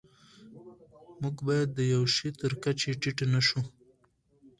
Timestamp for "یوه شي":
1.93-2.29